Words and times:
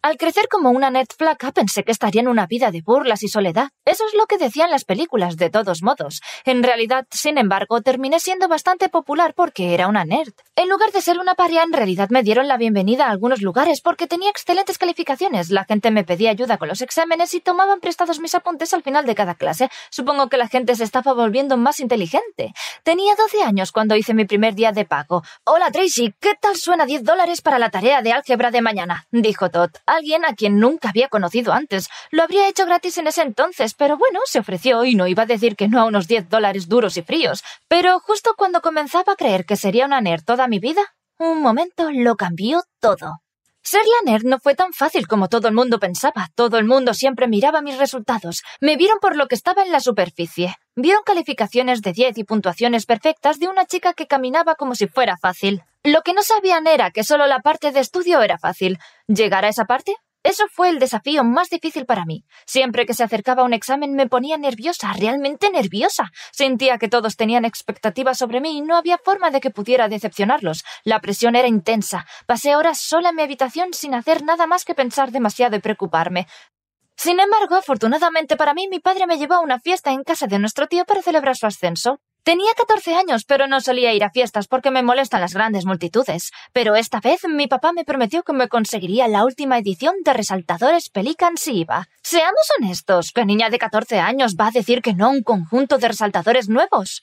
Al 0.00 0.16
crecer 0.16 0.46
como 0.48 0.70
una 0.70 0.90
nerd 0.90 1.08
flaca 1.16 1.50
pensé 1.50 1.82
que 1.82 1.90
estaría 1.90 2.20
en 2.20 2.28
una 2.28 2.46
vida 2.46 2.70
de 2.70 2.82
burlas 2.82 3.24
y 3.24 3.28
soledad. 3.28 3.70
Eso 3.84 4.04
es 4.06 4.14
lo 4.14 4.26
que 4.26 4.38
decían 4.38 4.70
las 4.70 4.84
películas, 4.84 5.36
de 5.36 5.50
todos 5.50 5.82
modos. 5.82 6.20
En 6.44 6.62
realidad, 6.62 7.06
sin 7.10 7.36
embargo, 7.36 7.80
terminé 7.80 8.20
siendo 8.20 8.46
bastante 8.46 8.88
popular 8.88 9.34
porque 9.34 9.74
era 9.74 9.88
una 9.88 10.04
nerd. 10.04 10.32
En 10.54 10.68
lugar 10.68 10.92
de 10.92 11.02
ser 11.02 11.18
una 11.18 11.34
paria, 11.34 11.64
en 11.64 11.72
realidad 11.72 12.10
me 12.10 12.22
dieron 12.22 12.46
la 12.46 12.56
bienvenida 12.56 13.06
a 13.06 13.10
algunos 13.10 13.42
lugares 13.42 13.80
porque 13.80 14.06
tenía 14.06 14.30
excelentes 14.30 14.78
calificaciones. 14.78 15.50
La 15.50 15.64
gente 15.64 15.90
me 15.90 16.04
pedía 16.04 16.30
ayuda 16.30 16.58
con 16.58 16.68
los 16.68 16.80
exámenes 16.80 17.34
y 17.34 17.40
tomaban 17.40 17.80
prestados 17.80 18.20
mis 18.20 18.34
apuntes 18.36 18.72
al 18.74 18.84
final 18.84 19.04
de 19.04 19.16
cada 19.16 19.34
clase. 19.34 19.68
Supongo 19.90 20.28
que 20.28 20.36
la 20.36 20.48
gente 20.48 20.76
se 20.76 20.84
estaba 20.84 21.12
volviendo 21.12 21.56
más 21.56 21.80
inteligente. 21.80 22.52
Tenía 22.84 23.14
12 23.16 23.42
años 23.42 23.72
cuando 23.72 23.96
hice 23.96 24.14
mi 24.14 24.26
primer 24.26 24.54
día 24.54 24.70
de 24.70 24.84
pago. 24.84 25.22
Hola 25.44 25.72
Tracy, 25.72 26.14
¿qué 26.20 26.34
tal 26.40 26.56
suena 26.56 26.86
10 26.86 27.02
dólares 27.02 27.42
para 27.42 27.58
la 27.58 27.70
tarea 27.70 28.00
de 28.00 28.12
álgebra 28.12 28.52
de 28.52 28.62
mañana? 28.62 29.06
dijo 29.10 29.50
Todd 29.50 29.70
alguien 29.98 30.24
a 30.24 30.34
quien 30.34 30.58
nunca 30.58 30.88
había 30.88 31.08
conocido 31.08 31.52
antes. 31.52 31.88
Lo 32.10 32.22
habría 32.22 32.48
hecho 32.48 32.64
gratis 32.64 32.98
en 32.98 33.06
ese 33.06 33.22
entonces, 33.22 33.74
pero 33.74 33.96
bueno, 33.96 34.20
se 34.24 34.38
ofreció 34.38 34.84
y 34.84 34.94
no 34.94 35.06
iba 35.06 35.24
a 35.24 35.26
decir 35.26 35.56
que 35.56 35.68
no 35.68 35.80
a 35.80 35.84
unos 35.84 36.08
diez 36.08 36.28
dólares 36.28 36.68
duros 36.68 36.96
y 36.96 37.02
fríos. 37.02 37.44
Pero 37.68 38.00
justo 38.00 38.34
cuando 38.36 38.60
comenzaba 38.62 39.12
a 39.12 39.16
creer 39.16 39.44
que 39.44 39.56
sería 39.56 39.86
una 39.86 40.00
nerd 40.00 40.24
toda 40.24 40.48
mi 40.48 40.58
vida, 40.58 40.82
un 41.18 41.42
momento 41.42 41.90
lo 41.92 42.16
cambió 42.16 42.62
todo. 42.80 43.20
Ser 43.70 43.82
la 43.84 44.10
nerd 44.10 44.24
no 44.24 44.38
fue 44.38 44.54
tan 44.54 44.72
fácil 44.72 45.06
como 45.06 45.28
todo 45.28 45.46
el 45.46 45.52
mundo 45.52 45.78
pensaba. 45.78 46.30
Todo 46.34 46.56
el 46.56 46.64
mundo 46.64 46.94
siempre 46.94 47.28
miraba 47.28 47.60
mis 47.60 47.76
resultados. 47.76 48.42
Me 48.62 48.78
vieron 48.78 48.96
por 48.98 49.14
lo 49.14 49.28
que 49.28 49.34
estaba 49.34 49.62
en 49.62 49.72
la 49.72 49.80
superficie. 49.80 50.56
Vieron 50.74 51.02
calificaciones 51.04 51.82
de 51.82 51.92
10 51.92 52.16
y 52.16 52.24
puntuaciones 52.24 52.86
perfectas 52.86 53.38
de 53.38 53.46
una 53.46 53.66
chica 53.66 53.92
que 53.92 54.06
caminaba 54.06 54.54
como 54.54 54.74
si 54.74 54.86
fuera 54.86 55.18
fácil. 55.18 55.64
Lo 55.84 56.00
que 56.00 56.14
no 56.14 56.22
sabían 56.22 56.66
era 56.66 56.92
que 56.92 57.04
solo 57.04 57.26
la 57.26 57.40
parte 57.40 57.70
de 57.70 57.80
estudio 57.80 58.22
era 58.22 58.38
fácil. 58.38 58.78
¿Llegar 59.06 59.44
a 59.44 59.48
esa 59.48 59.66
parte? 59.66 59.96
Eso 60.24 60.44
fue 60.52 60.68
el 60.68 60.78
desafío 60.78 61.22
más 61.22 61.48
difícil 61.48 61.86
para 61.86 62.04
mí. 62.04 62.24
Siempre 62.44 62.86
que 62.86 62.94
se 62.94 63.04
acercaba 63.04 63.44
un 63.44 63.52
examen 63.52 63.94
me 63.94 64.08
ponía 64.08 64.36
nerviosa, 64.36 64.92
realmente 64.92 65.50
nerviosa. 65.50 66.10
Sentía 66.32 66.78
que 66.78 66.88
todos 66.88 67.16
tenían 67.16 67.44
expectativas 67.44 68.18
sobre 68.18 68.40
mí 68.40 68.58
y 68.58 68.60
no 68.60 68.76
había 68.76 68.98
forma 68.98 69.30
de 69.30 69.40
que 69.40 69.50
pudiera 69.50 69.88
decepcionarlos. 69.88 70.64
La 70.84 71.00
presión 71.00 71.36
era 71.36 71.48
intensa. 71.48 72.06
Pasé 72.26 72.56
horas 72.56 72.80
sola 72.80 73.10
en 73.10 73.16
mi 73.16 73.22
habitación 73.22 73.72
sin 73.72 73.94
hacer 73.94 74.24
nada 74.24 74.46
más 74.46 74.64
que 74.64 74.74
pensar 74.74 75.12
demasiado 75.12 75.56
y 75.56 75.60
preocuparme. 75.60 76.26
Sin 76.96 77.20
embargo, 77.20 77.54
afortunadamente 77.54 78.36
para 78.36 78.54
mí, 78.54 78.66
mi 78.68 78.80
padre 78.80 79.06
me 79.06 79.18
llevó 79.18 79.34
a 79.34 79.40
una 79.40 79.60
fiesta 79.60 79.92
en 79.92 80.02
casa 80.02 80.26
de 80.26 80.40
nuestro 80.40 80.66
tío 80.66 80.84
para 80.84 81.00
celebrar 81.00 81.36
su 81.36 81.46
ascenso. 81.46 82.00
Tenía 82.28 82.52
14 82.58 82.94
años, 82.94 83.24
pero 83.24 83.46
no 83.46 83.58
solía 83.62 83.94
ir 83.94 84.04
a 84.04 84.10
fiestas 84.10 84.48
porque 84.48 84.70
me 84.70 84.82
molestan 84.82 85.22
las 85.22 85.32
grandes 85.32 85.64
multitudes. 85.64 86.30
Pero 86.52 86.76
esta 86.76 87.00
vez 87.00 87.22
mi 87.26 87.46
papá 87.46 87.72
me 87.72 87.86
prometió 87.86 88.22
que 88.22 88.34
me 88.34 88.48
conseguiría 88.48 89.08
la 89.08 89.24
última 89.24 89.56
edición 89.56 89.94
de 90.04 90.12
Resaltadores 90.12 90.90
Pelican 90.90 91.38
si 91.38 91.60
iba. 91.60 91.88
Seamos 92.02 92.46
honestos, 92.58 93.12
¿qué 93.14 93.24
niña 93.24 93.48
de 93.48 93.56
14 93.56 94.00
años 94.00 94.36
va 94.38 94.48
a 94.48 94.50
decir 94.50 94.82
que 94.82 94.92
no 94.92 95.06
a 95.06 95.08
un 95.08 95.22
conjunto 95.22 95.78
de 95.78 95.88
resaltadores 95.88 96.50
nuevos? 96.50 97.02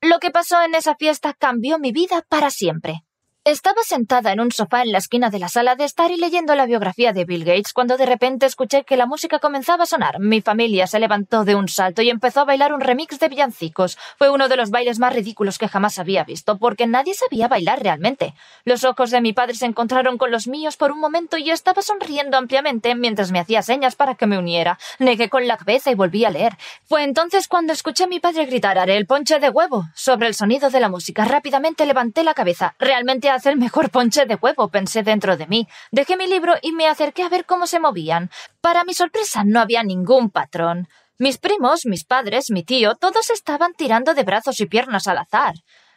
Lo 0.00 0.18
que 0.20 0.30
pasó 0.30 0.62
en 0.62 0.74
esa 0.74 0.94
fiesta 0.94 1.34
cambió 1.34 1.78
mi 1.78 1.92
vida 1.92 2.24
para 2.26 2.48
siempre. 2.48 3.04
Estaba 3.44 3.82
sentada 3.84 4.30
en 4.30 4.38
un 4.38 4.52
sofá 4.52 4.82
en 4.82 4.92
la 4.92 4.98
esquina 4.98 5.28
de 5.28 5.40
la 5.40 5.48
sala 5.48 5.74
de 5.74 5.82
estar 5.82 6.12
y 6.12 6.16
leyendo 6.16 6.54
la 6.54 6.64
biografía 6.64 7.12
de 7.12 7.24
Bill 7.24 7.44
Gates 7.44 7.72
cuando 7.72 7.96
de 7.96 8.06
repente 8.06 8.46
escuché 8.46 8.84
que 8.84 8.96
la 8.96 9.06
música 9.06 9.40
comenzaba 9.40 9.82
a 9.82 9.86
sonar. 9.86 10.20
Mi 10.20 10.40
familia 10.40 10.86
se 10.86 11.00
levantó 11.00 11.44
de 11.44 11.56
un 11.56 11.66
salto 11.66 12.02
y 12.02 12.10
empezó 12.10 12.42
a 12.42 12.44
bailar 12.44 12.72
un 12.72 12.80
remix 12.80 13.18
de 13.18 13.28
villancicos. 13.28 13.98
Fue 14.16 14.30
uno 14.30 14.48
de 14.48 14.56
los 14.56 14.70
bailes 14.70 15.00
más 15.00 15.12
ridículos 15.12 15.58
que 15.58 15.66
jamás 15.66 15.98
había 15.98 16.22
visto, 16.22 16.56
porque 16.58 16.86
nadie 16.86 17.14
sabía 17.14 17.48
bailar 17.48 17.82
realmente. 17.82 18.32
Los 18.64 18.84
ojos 18.84 19.10
de 19.10 19.20
mi 19.20 19.32
padre 19.32 19.56
se 19.56 19.66
encontraron 19.66 20.18
con 20.18 20.30
los 20.30 20.46
míos 20.46 20.76
por 20.76 20.92
un 20.92 21.00
momento 21.00 21.36
y 21.36 21.50
estaba 21.50 21.82
sonriendo 21.82 22.36
ampliamente 22.36 22.94
mientras 22.94 23.32
me 23.32 23.40
hacía 23.40 23.62
señas 23.62 23.96
para 23.96 24.14
que 24.14 24.28
me 24.28 24.38
uniera. 24.38 24.78
Negué 25.00 25.28
con 25.28 25.48
la 25.48 25.56
cabeza 25.56 25.90
y 25.90 25.96
volví 25.96 26.24
a 26.24 26.30
leer. 26.30 26.56
Fue 26.84 27.02
entonces 27.02 27.48
cuando 27.48 27.72
escuché 27.72 28.04
a 28.04 28.06
mi 28.06 28.20
padre 28.20 28.46
gritar 28.46 28.78
haré 28.78 28.96
el 28.96 29.06
ponche 29.06 29.40
de 29.40 29.50
huevo. 29.50 29.86
Sobre 29.96 30.28
el 30.28 30.34
sonido 30.34 30.70
de 30.70 30.78
la 30.78 30.88
música 30.88 31.24
rápidamente 31.24 31.86
levanté 31.86 32.22
la 32.22 32.34
cabeza. 32.34 32.76
Realmente 32.78 33.31
hace 33.34 33.50
el 33.50 33.56
mejor 33.56 33.90
ponche 33.90 34.26
de 34.26 34.36
huevo, 34.36 34.68
pensé 34.68 35.02
dentro 35.02 35.36
de 35.36 35.46
mí. 35.46 35.68
Dejé 35.90 36.16
mi 36.16 36.26
libro 36.26 36.54
y 36.62 36.72
me 36.72 36.88
acerqué 36.88 37.22
a 37.22 37.28
ver 37.28 37.44
cómo 37.44 37.66
se 37.66 37.80
movían. 37.80 38.30
Para 38.60 38.84
mi 38.84 38.94
sorpresa 38.94 39.42
no 39.44 39.60
había 39.60 39.82
ningún 39.82 40.30
patrón. 40.30 40.88
Mis 41.18 41.38
primos, 41.38 41.86
mis 41.86 42.04
padres, 42.04 42.50
mi 42.50 42.64
tío, 42.64 42.94
todos 42.96 43.30
estaban 43.30 43.74
tirando 43.74 44.14
de 44.14 44.24
brazos 44.24 44.60
y 44.60 44.66
piernas 44.66 45.06
al 45.06 45.18
azar. 45.18 45.54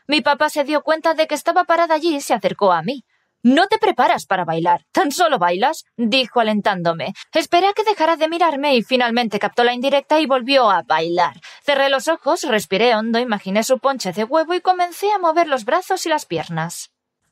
Mi 0.07 0.22
papá 0.22 0.50
se 0.50 0.63
dio 0.63 0.81
cuenta 0.81 1.13
de 1.13 1.25
que 1.28 1.35
estaba 1.35 1.63
parada 1.63 1.95
allí 1.95 2.16
y 2.16 2.22
se 2.22 2.34
acercó 2.34 2.72
a 2.72 2.84
mí. 2.84 3.03
No 3.41 3.68
te 3.68 3.78
preparas 3.78 4.25
para 4.25 4.44
bailar, 4.44 4.85
tan 4.91 5.12
solo 5.12 5.38
bailas, 5.38 5.85
dijo 5.97 6.40
alentándome. 6.40 7.13
Esperé 7.31 7.68
a 7.68 7.74
que 7.74 7.84
dejara 7.84 8.16
de 8.16 8.28
mirarme 8.28 8.75
y 8.75 8.81
finalmente 8.81 9.38
captó 9.38 9.63
la 9.63 9.74
indirecta 9.74 10.19
y 10.19 10.25
volvió 10.25 10.72
a 10.72 10.81
bailar. 10.81 11.40
Cerré 11.63 11.90
los 11.90 12.07
ojos, 12.07 12.41
respiré 12.44 12.95
hondo, 12.95 13.19
imaginé 13.19 13.63
su 13.63 13.78
ponche 13.78 14.13
de 14.13 14.24
huevo 14.24 14.56
y 14.56 14.62
comencé 14.62 15.12
a 15.12 15.19
mover 15.19 15.47
los 15.47 15.63
brazos 15.63 16.07
y 16.07 16.09
las 16.09 16.25
piernas. 16.25 16.90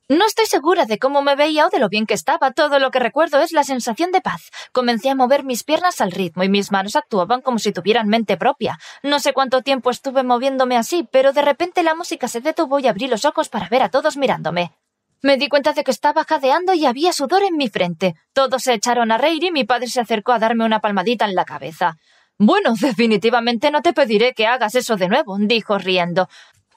No 0.10 0.26
estoy 0.26 0.46
segura 0.48 0.86
de 0.86 1.00
cómo 1.00 1.22
me 1.22 1.36
veía 1.36 1.66
o 1.66 1.70
de 1.70 1.80
lo 1.80 1.88
bien 1.88 2.06
que 2.06 2.14
estaba. 2.14 2.52
Todo 2.52 2.78
lo 2.78 2.92
que 2.92 3.00
recuerdo 3.00 3.40
es 3.40 3.54
la 3.54 3.64
sensación 3.64 4.12
de 4.12 4.20
paz. 4.20 4.50
Comencé 4.74 5.10
a 5.10 5.16
mover 5.16 5.46
mis 5.46 5.64
piernas 5.64 6.02
al 6.02 6.12
ritmo 6.12 6.44
y 6.44 6.50
mis 6.50 6.74
manos 6.74 6.98
actuaban 6.98 7.40
como 7.40 7.58
si 7.58 7.72
tuvieran 7.72 8.10
mente 8.10 8.36
propia. 8.36 8.78
No 9.02 9.20
sé 9.20 9.32
cuánto 9.32 9.62
tiempo 9.62 9.90
estuve 9.90 10.24
moviéndome 10.24 10.76
así, 10.76 11.08
pero 11.10 11.32
de 11.32 11.42
repente 11.42 11.84
la 11.84 11.96
música 11.96 12.28
se 12.28 12.42
detuvo 12.42 12.80
y 12.80 12.88
abrí 12.88 13.08
los 13.08 13.24
ojos 13.24 13.48
para 13.48 13.70
ver 13.70 13.82
a 13.82 13.90
todos 13.90 14.18
mirándome. 14.18 14.74
Me 15.22 15.38
di 15.38 15.48
cuenta 15.48 15.72
de 15.72 15.86
que 15.86 15.92
estaba 15.92 16.26
jadeando 16.26 16.74
y 16.74 16.86
había 16.86 17.14
sudor 17.14 17.44
en 17.44 17.56
mi 17.56 17.70
frente. 17.70 18.16
Todos 18.34 18.64
se 18.64 18.74
echaron 18.74 19.10
a 19.10 19.18
reír 19.18 19.46
y 19.46 19.52
mi 19.52 19.64
padre 19.64 19.88
se 19.88 20.02
acercó 20.02 20.34
a 20.34 20.40
darme 20.40 20.66
una 20.66 20.82
palmadita 20.82 21.24
en 21.24 21.34
la 21.34 21.46
cabeza. 21.46 21.98
Bueno, 22.38 22.74
definitivamente 22.82 23.72
no 23.72 23.82
te 23.82 23.94
pediré 23.94 24.34
que 24.34 24.48
hagas 24.48 24.76
eso 24.76 24.98
de 24.98 25.08
nuevo, 25.08 25.38
dijo 25.40 25.78
riendo. 25.78 26.28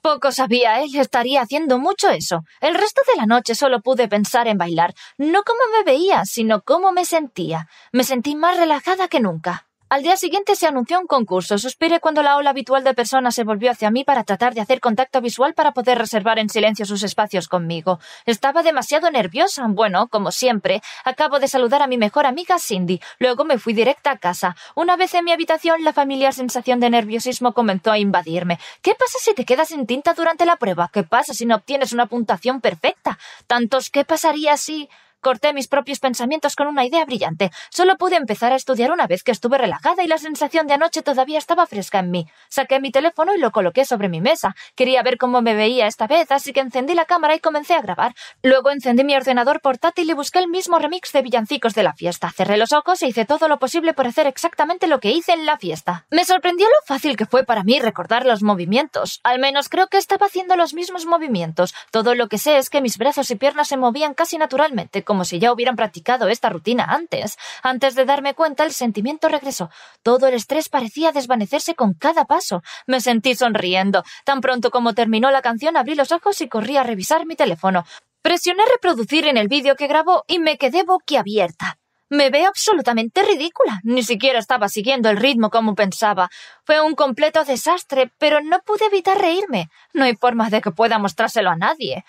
Poco 0.06 0.30
sabía 0.30 0.80
él, 0.82 0.94
estaría 0.94 1.40
haciendo 1.40 1.80
mucho 1.80 2.10
eso. 2.10 2.44
El 2.60 2.76
resto 2.76 3.00
de 3.08 3.16
la 3.16 3.26
noche 3.26 3.56
solo 3.56 3.80
pude 3.80 4.06
pensar 4.06 4.46
en 4.46 4.56
bailar, 4.56 4.94
no 5.18 5.42
cómo 5.42 5.58
me 5.76 5.82
veía, 5.82 6.24
sino 6.24 6.62
cómo 6.62 6.92
me 6.92 7.04
sentía. 7.04 7.66
Me 7.90 8.04
sentí 8.04 8.36
más 8.36 8.56
relajada 8.56 9.08
que 9.08 9.18
nunca. 9.18 9.66
Al 9.88 10.02
día 10.02 10.16
siguiente 10.16 10.56
se 10.56 10.66
anunció 10.66 10.98
un 10.98 11.06
concurso. 11.06 11.58
Suspiré 11.58 12.00
cuando 12.00 12.20
la 12.20 12.36
ola 12.36 12.50
habitual 12.50 12.82
de 12.82 12.92
personas 12.92 13.36
se 13.36 13.44
volvió 13.44 13.70
hacia 13.70 13.92
mí 13.92 14.02
para 14.02 14.24
tratar 14.24 14.52
de 14.52 14.60
hacer 14.60 14.80
contacto 14.80 15.20
visual 15.20 15.54
para 15.54 15.70
poder 15.70 15.96
reservar 15.96 16.40
en 16.40 16.48
silencio 16.48 16.84
sus 16.86 17.04
espacios 17.04 17.46
conmigo. 17.46 18.00
Estaba 18.24 18.64
demasiado 18.64 19.08
nerviosa. 19.12 19.64
Bueno, 19.68 20.08
como 20.08 20.32
siempre, 20.32 20.82
acabo 21.04 21.38
de 21.38 21.46
saludar 21.46 21.82
a 21.82 21.86
mi 21.86 21.98
mejor 21.98 22.26
amiga 22.26 22.58
Cindy. 22.58 23.00
Luego 23.20 23.44
me 23.44 23.58
fui 23.60 23.74
directa 23.74 24.10
a 24.10 24.18
casa. 24.18 24.56
Una 24.74 24.96
vez 24.96 25.14
en 25.14 25.24
mi 25.24 25.30
habitación, 25.30 25.84
la 25.84 25.92
familiar 25.92 26.32
sensación 26.32 26.80
de 26.80 26.90
nerviosismo 26.90 27.52
comenzó 27.52 27.92
a 27.92 27.98
invadirme. 27.98 28.58
¿Qué 28.82 28.96
pasa 28.96 29.18
si 29.20 29.34
te 29.34 29.44
quedas 29.44 29.70
en 29.70 29.86
tinta 29.86 30.14
durante 30.14 30.46
la 30.46 30.56
prueba? 30.56 30.90
¿Qué 30.92 31.04
pasa 31.04 31.32
si 31.32 31.46
no 31.46 31.54
obtienes 31.54 31.92
una 31.92 32.06
puntuación 32.06 32.60
perfecta? 32.60 33.20
Tantos 33.46 33.90
¿qué 33.90 34.04
pasaría 34.04 34.56
si... 34.56 34.88
Corté 35.26 35.52
mis 35.52 35.66
propios 35.66 35.98
pensamientos 35.98 36.54
con 36.54 36.68
una 36.68 36.84
idea 36.84 37.04
brillante. 37.04 37.50
Solo 37.70 37.96
pude 37.96 38.14
empezar 38.14 38.52
a 38.52 38.54
estudiar 38.54 38.92
una 38.92 39.08
vez 39.08 39.24
que 39.24 39.32
estuve 39.32 39.58
relajada 39.58 40.04
y 40.04 40.06
la 40.06 40.18
sensación 40.18 40.68
de 40.68 40.74
anoche 40.74 41.02
todavía 41.02 41.36
estaba 41.36 41.66
fresca 41.66 41.98
en 41.98 42.12
mí. 42.12 42.28
Saqué 42.48 42.78
mi 42.78 42.92
teléfono 42.92 43.34
y 43.34 43.38
lo 43.40 43.50
coloqué 43.50 43.84
sobre 43.84 44.08
mi 44.08 44.20
mesa. 44.20 44.54
Quería 44.76 45.02
ver 45.02 45.18
cómo 45.18 45.42
me 45.42 45.56
veía 45.56 45.88
esta 45.88 46.06
vez, 46.06 46.30
así 46.30 46.52
que 46.52 46.60
encendí 46.60 46.94
la 46.94 47.06
cámara 47.06 47.34
y 47.34 47.40
comencé 47.40 47.74
a 47.74 47.82
grabar. 47.82 48.14
Luego 48.44 48.70
encendí 48.70 49.02
mi 49.02 49.16
ordenador 49.16 49.60
portátil 49.60 50.08
y 50.08 50.12
busqué 50.12 50.38
el 50.38 50.46
mismo 50.46 50.78
remix 50.78 51.10
de 51.10 51.22
villancicos 51.22 51.74
de 51.74 51.82
la 51.82 51.92
fiesta. 51.92 52.30
Cerré 52.30 52.56
los 52.56 52.72
ojos 52.72 53.02
e 53.02 53.08
hice 53.08 53.24
todo 53.24 53.48
lo 53.48 53.58
posible 53.58 53.94
por 53.94 54.06
hacer 54.06 54.28
exactamente 54.28 54.86
lo 54.86 55.00
que 55.00 55.10
hice 55.10 55.32
en 55.32 55.44
la 55.44 55.58
fiesta. 55.58 56.06
Me 56.08 56.24
sorprendió 56.24 56.68
lo 56.68 56.86
fácil 56.86 57.16
que 57.16 57.26
fue 57.26 57.42
para 57.42 57.64
mí 57.64 57.80
recordar 57.80 58.24
los 58.26 58.44
movimientos. 58.44 59.18
Al 59.24 59.40
menos 59.40 59.68
creo 59.68 59.88
que 59.88 59.98
estaba 59.98 60.26
haciendo 60.26 60.54
los 60.54 60.72
mismos 60.72 61.04
movimientos. 61.04 61.74
Todo 61.90 62.14
lo 62.14 62.28
que 62.28 62.38
sé 62.38 62.58
es 62.58 62.70
que 62.70 62.80
mis 62.80 62.96
brazos 62.96 63.28
y 63.32 63.34
piernas 63.34 63.66
se 63.66 63.76
movían 63.76 64.14
casi 64.14 64.38
naturalmente, 64.38 65.02
como 65.02 65.15
si 65.24 65.38
ya 65.38 65.52
hubieran 65.52 65.76
practicado 65.76 66.28
esta 66.28 66.48
rutina 66.48 66.84
antes. 66.84 67.38
Antes 67.62 67.94
de 67.94 68.04
darme 68.04 68.34
cuenta, 68.34 68.64
el 68.64 68.72
sentimiento 68.72 69.28
regresó. 69.28 69.70
Todo 70.02 70.26
el 70.28 70.34
estrés 70.34 70.68
parecía 70.68 71.12
desvanecerse 71.12 71.74
con 71.74 71.94
cada 71.94 72.24
paso. 72.24 72.62
Me 72.86 73.00
sentí 73.00 73.34
sonriendo. 73.34 74.04
Tan 74.24 74.40
pronto 74.40 74.70
como 74.70 74.94
terminó 74.94 75.30
la 75.30 75.42
canción, 75.42 75.76
abrí 75.76 75.94
los 75.94 76.12
ojos 76.12 76.40
y 76.40 76.48
corrí 76.48 76.76
a 76.76 76.82
revisar 76.82 77.26
mi 77.26 77.36
teléfono. 77.36 77.84
Presioné 78.22 78.62
reproducir 78.72 79.26
en 79.26 79.36
el 79.36 79.48
vídeo 79.48 79.76
que 79.76 79.86
grabó 79.86 80.24
y 80.26 80.38
me 80.38 80.58
quedé 80.58 80.82
boquiabierta. 80.82 81.78
Me 82.08 82.30
veo 82.30 82.48
absolutamente 82.48 83.22
ridícula. 83.22 83.80
Ni 83.82 84.04
siquiera 84.04 84.38
estaba 84.38 84.68
siguiendo 84.68 85.10
el 85.10 85.16
ritmo 85.16 85.50
como 85.50 85.74
pensaba. 85.74 86.28
Fue 86.64 86.80
un 86.80 86.94
completo 86.94 87.44
desastre, 87.44 88.12
pero 88.18 88.40
no 88.40 88.60
pude 88.60 88.86
evitar 88.86 89.18
reírme. 89.18 89.68
No 89.92 90.04
hay 90.04 90.14
forma 90.14 90.48
de 90.48 90.60
que 90.60 90.70
pueda 90.70 90.98
mostrárselo 90.98 91.50
a 91.50 91.56
nadie. 91.56 92.04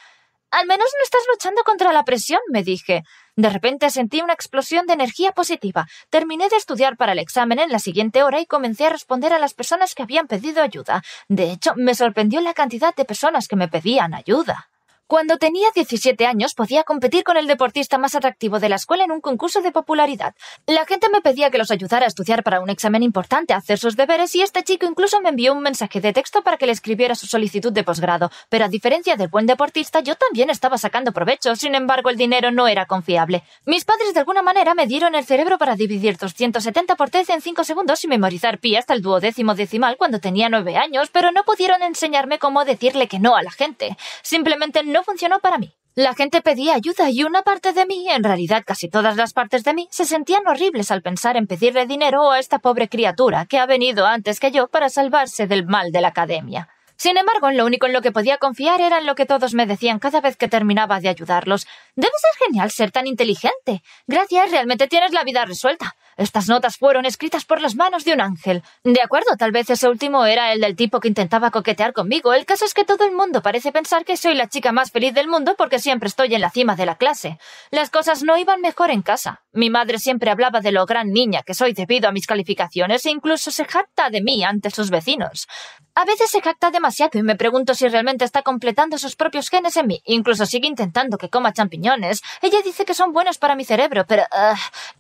Al 0.49 0.65
menos 0.65 0.87
no 0.97 1.03
estás 1.03 1.21
luchando 1.29 1.63
contra 1.63 1.91
la 1.91 2.03
presión, 2.03 2.39
me 2.49 2.63
dije. 2.63 3.03
De 3.35 3.49
repente 3.49 3.89
sentí 3.89 4.21
una 4.21 4.33
explosión 4.33 4.85
de 4.85 4.93
energía 4.93 5.33
positiva. 5.33 5.87
Terminé 6.09 6.47
de 6.47 6.55
estudiar 6.55 6.95
para 6.95 7.11
el 7.11 7.19
examen 7.19 7.59
en 7.59 7.69
la 7.69 7.79
siguiente 7.79 8.23
hora 8.23 8.39
y 8.39 8.45
comencé 8.45 8.85
a 8.85 8.89
responder 8.89 9.33
a 9.33 9.39
las 9.39 9.53
personas 9.53 9.93
que 9.93 10.03
habían 10.03 10.27
pedido 10.27 10.63
ayuda. 10.63 11.03
De 11.27 11.51
hecho, 11.51 11.73
me 11.75 11.95
sorprendió 11.95 12.39
la 12.39 12.53
cantidad 12.53 12.95
de 12.95 13.05
personas 13.05 13.47
que 13.47 13.57
me 13.57 13.67
pedían 13.67 14.13
ayuda. 14.13 14.69
Cuando 15.07 15.37
tenía 15.37 15.69
17 15.73 16.25
años 16.25 16.53
podía 16.53 16.83
competir 16.83 17.23
con 17.23 17.37
el 17.37 17.47
deportista 17.47 17.97
más 17.97 18.13
atractivo 18.13 18.59
de 18.59 18.67
la 18.67 18.75
escuela 18.75 19.05
en 19.05 19.13
un 19.13 19.21
concurso 19.21 19.61
de 19.61 19.71
popularidad. 19.71 20.35
La 20.65 20.85
gente 20.85 21.07
me 21.07 21.21
pedía 21.21 21.49
que 21.49 21.57
los 21.57 21.71
ayudara 21.71 22.03
a 22.03 22.09
estudiar 22.09 22.43
para 22.43 22.59
un 22.59 22.69
examen 22.69 23.03
importante, 23.03 23.53
a 23.53 23.57
hacer 23.57 23.79
sus 23.79 23.95
deberes 23.95 24.35
y 24.35 24.41
este 24.41 24.63
chico 24.63 24.85
incluso 24.85 25.21
me 25.21 25.29
envió 25.29 25.53
un 25.53 25.61
mensaje 25.61 26.01
de 26.01 26.11
texto 26.11 26.41
para 26.41 26.57
que 26.57 26.65
le 26.65 26.73
escribiera 26.73 27.15
su 27.15 27.25
solicitud 27.25 27.71
de 27.71 27.85
posgrado. 27.85 28.29
Pero 28.49 28.65
a 28.65 28.67
diferencia 28.67 29.15
del 29.15 29.29
buen 29.29 29.45
deportista, 29.45 30.01
yo 30.01 30.15
también 30.15 30.49
estaba 30.49 30.77
sacando 30.77 31.13
provecho, 31.13 31.55
sin 31.55 31.75
embargo 31.75 32.09
el 32.09 32.17
dinero 32.17 32.51
no 32.51 32.67
era 32.67 32.85
confiable. 32.85 33.43
Mis 33.65 33.85
padres 33.85 34.13
de 34.13 34.19
alguna 34.19 34.41
manera 34.41 34.73
me 34.73 34.87
dieron 34.87 35.15
el 35.15 35.23
cerebro 35.23 35.57
para 35.57 35.77
dividir 35.77 36.17
270 36.17 36.97
por 36.97 37.09
13 37.09 37.31
en 37.31 37.41
5 37.41 37.63
segundos 37.63 38.03
y 38.03 38.09
memorizar 38.09 38.59
pi 38.59 38.75
hasta 38.75 38.93
el 38.93 39.01
duodécimo 39.01 39.55
decimal 39.55 39.95
cuando 39.95 40.19
tenía 40.19 40.49
9 40.49 40.75
años, 40.75 41.07
pero 41.13 41.31
no 41.31 41.45
pudieron 41.45 41.81
enseñarme 41.81 42.39
cómo 42.39 42.65
decirle 42.65 43.07
que 43.07 43.19
no 43.19 43.37
a 43.37 43.41
la 43.41 43.51
gente. 43.51 43.95
Simplemente 44.21 44.83
no 44.83 44.96
funcionó 45.03 45.39
para 45.39 45.57
mí. 45.57 45.73
La 45.95 46.13
gente 46.13 46.41
pedía 46.41 46.75
ayuda 46.75 47.09
y 47.09 47.23
una 47.23 47.41
parte 47.41 47.73
de 47.73 47.87
mí, 47.87 48.07
en 48.09 48.23
realidad 48.23 48.63
casi 48.63 48.87
todas 48.87 49.15
las 49.15 49.33
partes 49.33 49.63
de 49.63 49.73
mí, 49.73 49.87
se 49.89 50.05
sentían 50.05 50.45
horribles 50.45 50.91
al 50.91 51.01
pensar 51.01 51.37
en 51.37 51.47
pedirle 51.47 51.87
dinero 51.87 52.29
a 52.29 52.37
esta 52.37 52.59
pobre 52.59 52.87
criatura 52.87 53.47
que 53.47 53.57
ha 53.57 53.65
venido 53.65 54.05
antes 54.05 54.39
que 54.39 54.51
yo 54.51 54.67
para 54.67 54.89
salvarse 54.89 55.47
del 55.47 55.65
mal 55.65 55.91
de 55.91 56.01
la 56.01 56.09
academia. 56.09 56.69
Sin 56.97 57.17
embargo, 57.17 57.49
lo 57.51 57.65
único 57.65 57.85
en 57.85 57.93
lo 57.93 58.01
que 58.01 58.11
podía 58.11 58.37
confiar 58.37 58.79
era 58.81 58.99
en 58.99 59.05
lo 59.05 59.15
que 59.15 59.25
todos 59.25 59.53
me 59.53 59.65
decían 59.67 59.99
cada 59.99 60.21
vez 60.21 60.35
que 60.35 60.47
terminaba 60.47 60.99
de 60.99 61.09
ayudarlos. 61.09 61.67
Debe 61.95 62.13
ser 62.19 62.47
genial 62.47 62.71
ser 62.71 62.91
tan 62.91 63.05
inteligente. 63.05 63.83
Gracias, 64.07 64.51
realmente 64.51 64.87
tienes 64.87 65.13
la 65.13 65.23
vida 65.23 65.45
resuelta. 65.45 65.95
Estas 66.17 66.47
notas 66.47 66.77
fueron 66.77 67.05
escritas 67.05 67.45
por 67.45 67.61
las 67.61 67.75
manos 67.75 68.03
de 68.03 68.13
un 68.13 68.21
ángel. 68.21 68.63
De 68.83 69.01
acuerdo, 69.01 69.37
tal 69.37 69.51
vez 69.51 69.69
ese 69.69 69.87
último 69.87 70.25
era 70.25 70.51
el 70.51 70.61
del 70.61 70.75
tipo 70.75 70.99
que 70.99 71.07
intentaba 71.07 71.51
coquetear 71.51 71.93
conmigo. 71.93 72.33
El 72.33 72.45
caso 72.45 72.65
es 72.65 72.73
que 72.73 72.85
todo 72.85 73.05
el 73.05 73.11
mundo 73.11 73.43
parece 73.43 73.71
pensar 73.71 74.03
que 74.03 74.17
soy 74.17 74.33
la 74.33 74.49
chica 74.49 74.71
más 74.71 74.91
feliz 74.91 75.13
del 75.13 75.27
mundo 75.27 75.55
porque 75.57 75.77
siempre 75.77 76.07
estoy 76.07 76.33
en 76.33 76.41
la 76.41 76.49
cima 76.49 76.75
de 76.75 76.87
la 76.87 76.95
clase. 76.95 77.37
Las 77.69 77.91
cosas 77.91 78.23
no 78.23 78.35
iban 78.37 78.61
mejor 78.61 78.89
en 78.89 79.03
casa. 79.03 79.43
Mi 79.53 79.69
madre 79.69 79.99
siempre 79.99 80.31
hablaba 80.31 80.59
de 80.59 80.71
lo 80.71 80.85
gran 80.85 81.11
niña 81.11 81.43
que 81.43 81.53
soy 81.53 81.73
debido 81.73 82.09
a 82.09 82.11
mis 82.11 82.25
calificaciones 82.25 83.05
e 83.05 83.11
incluso 83.11 83.51
se 83.51 83.65
jacta 83.65 84.09
de 84.09 84.21
mí 84.21 84.43
ante 84.43 84.71
sus 84.71 84.89
vecinos. 84.89 85.47
A 85.93 86.05
veces 86.05 86.29
se 86.29 86.41
jacta 86.41 86.71
demasiado 86.71 87.17
y 87.17 87.23
me 87.23 87.35
pregunto 87.35 87.73
si 87.73 87.87
realmente 87.87 88.25
está 88.25 88.43
completando 88.43 88.97
sus 88.97 89.15
propios 89.15 89.49
genes 89.49 89.77
en 89.77 89.87
mí. 89.87 90.01
Incluso 90.05 90.45
sigue 90.45 90.67
intentando 90.67 91.17
que 91.17 91.29
coma 91.29 91.53
champiñones. 91.53 92.21
Ella 92.41 92.59
dice 92.63 92.85
que 92.85 92.93
son 92.93 93.13
buenos 93.13 93.37
para 93.37 93.55
mi 93.55 93.65
cerebro, 93.65 94.05
pero... 94.07 94.23
ah, 94.31 94.55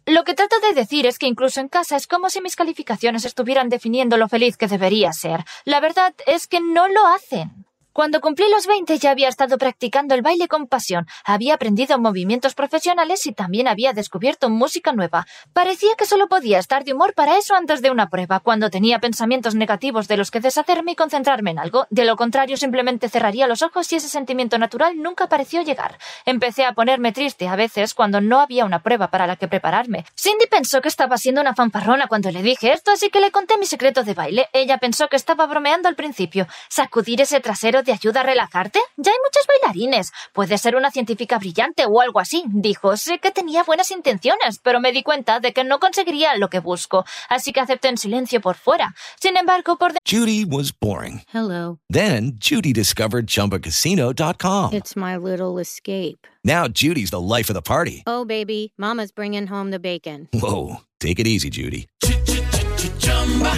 lo 0.05 0.23
que 0.23 0.33
trato 0.33 0.59
de 0.59 0.73
decir 0.73 1.06
es 1.07 1.19
que 1.19 1.27
incluso 1.27 1.59
en 1.59 1.67
casa 1.67 1.95
es 1.95 2.07
como 2.07 2.29
si 2.29 2.41
mis 2.41 2.55
calificaciones 2.55 3.25
estuvieran 3.25 3.69
definiendo 3.69 4.17
lo 4.17 4.27
feliz 4.27 4.57
que 4.57 4.67
debería 4.67 5.13
ser. 5.13 5.45
La 5.65 5.79
verdad 5.79 6.13
es 6.25 6.47
que 6.47 6.59
no 6.59 6.87
lo 6.87 7.05
hacen. 7.07 7.66
Cuando 7.97 8.21
cumplí 8.21 8.45
los 8.51 8.67
20 8.67 8.99
ya 8.99 9.09
había 9.09 9.27
estado 9.27 9.57
practicando 9.57 10.13
el 10.13 10.21
baile 10.21 10.47
con 10.47 10.67
pasión, 10.67 11.07
había 11.25 11.55
aprendido 11.55 11.97
movimientos 11.97 12.53
profesionales 12.53 13.25
y 13.25 13.31
también 13.31 13.67
había 13.67 13.91
descubierto 13.91 14.51
música 14.51 14.93
nueva. 14.93 15.25
Parecía 15.51 15.89
que 15.97 16.05
solo 16.05 16.27
podía 16.27 16.59
estar 16.59 16.83
de 16.83 16.93
humor 16.93 17.15
para 17.15 17.39
eso 17.39 17.55
antes 17.55 17.81
de 17.81 17.89
una 17.89 18.07
prueba, 18.11 18.39
cuando 18.39 18.69
tenía 18.69 18.99
pensamientos 18.99 19.55
negativos 19.55 20.07
de 20.07 20.15
los 20.15 20.29
que 20.29 20.39
deshacerme 20.39 20.91
y 20.91 20.95
concentrarme 20.95 21.49
en 21.49 21.57
algo. 21.57 21.87
De 21.89 22.05
lo 22.05 22.17
contrario, 22.17 22.55
simplemente 22.55 23.09
cerraría 23.09 23.47
los 23.47 23.63
ojos 23.63 23.91
y 23.91 23.95
ese 23.95 24.09
sentimiento 24.09 24.59
natural 24.59 25.01
nunca 25.01 25.27
pareció 25.27 25.63
llegar. 25.63 25.97
Empecé 26.23 26.65
a 26.65 26.73
ponerme 26.73 27.13
triste 27.13 27.47
a 27.47 27.55
veces 27.55 27.95
cuando 27.95 28.21
no 28.21 28.41
había 28.41 28.65
una 28.65 28.83
prueba 28.83 29.07
para 29.07 29.25
la 29.25 29.37
que 29.37 29.47
prepararme. 29.47 30.05
Cindy 30.15 30.45
pensó 30.45 30.81
que 30.83 30.89
estaba 30.89 31.17
siendo 31.17 31.41
una 31.41 31.55
fanfarrona 31.55 32.05
cuando 32.05 32.29
le 32.29 32.43
dije 32.43 32.73
esto, 32.73 32.91
así 32.91 33.09
que 33.09 33.21
le 33.21 33.31
conté 33.31 33.57
mi 33.57 33.65
secreto 33.65 34.03
de 34.03 34.13
baile. 34.13 34.49
Ella 34.53 34.77
pensó 34.77 35.07
que 35.07 35.15
estaba 35.15 35.47
bromeando 35.47 35.89
al 35.89 35.95
principio. 35.95 36.45
¿Sacudir 36.69 37.21
ese 37.21 37.39
trasero 37.39 37.86
te 37.87 37.93
ayuda 37.93 38.19
a 38.19 38.23
relajarte? 38.23 38.79
Ya 38.97 39.11
hay 39.13 39.17
muchos 39.23 39.47
bailarines. 39.47 40.11
Puede 40.33 40.57
ser 40.57 40.75
una 40.75 40.91
científica 40.91 41.39
brillante 41.39 41.85
o 41.85 42.01
algo 42.01 42.19
así, 42.19 42.43
dijo. 42.47 42.97
Sé 42.97 43.19
que 43.19 43.31
tenía 43.31 43.63
buenas 43.63 43.91
intenciones, 43.91 44.59
pero 44.61 44.81
me 44.81 44.91
di 44.91 45.03
cuenta 45.03 45.39
de 45.39 45.53
que 45.53 45.63
no 45.63 45.79
conseguiría 45.79 46.35
lo 46.35 46.49
que 46.49 46.59
busco, 46.59 47.05
así 47.29 47.53
que 47.53 47.61
acepté 47.61 47.87
en 47.87 47.97
silencio 47.97 48.41
por 48.41 48.57
fuera. 48.57 48.93
Sin 49.21 49.37
embargo, 49.37 49.77
por 49.77 49.93
Judy 50.05 50.43
was 50.43 50.73
boring. 50.77 51.21
Hello. 51.33 51.79
Then 51.89 52.37
Judy 52.41 52.73
discovered 52.73 53.27
ChumbaCasino.com. 53.27 54.73
It's 54.73 54.97
my 54.97 55.15
little 55.15 55.57
escape. 55.59 56.27
Now 56.43 56.67
Judy's 56.67 57.11
the 57.11 57.21
life 57.21 57.49
of 57.49 57.55
the 57.55 57.61
party. 57.61 58.03
Oh, 58.05 58.25
baby, 58.25 58.73
Mama's 58.77 59.13
bringing 59.13 59.47
home 59.47 59.71
the 59.71 59.79
bacon. 59.79 60.27
Whoa, 60.33 60.81
take 60.99 61.19
it 61.21 61.27
easy, 61.27 61.49
Judy. 61.49 61.87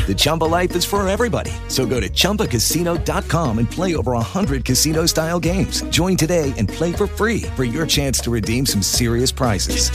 The 0.08 0.16
Chumba 0.18 0.46
life 0.46 0.76
is 0.76 0.84
for 0.84 1.08
everybody. 1.08 1.52
So 1.68 1.86
go 1.86 2.00
to 2.00 2.10
ChumbaCasino.com 2.10 3.60
and 3.60 3.70
play 3.70 3.96
over 3.96 4.14
100 4.14 4.66
casino 4.66 5.06
style 5.06 5.40
games. 5.40 5.84
Join 5.92 6.18
today 6.18 6.52
and 6.58 6.68
play 6.68 6.92
for 6.92 7.06
free 7.06 7.44
for 7.56 7.64
your 7.64 7.86
chance 7.86 8.20
to 8.22 8.32
redeem 8.32 8.66
some 8.66 8.82
serious 8.82 9.32
prizes. 9.32 9.92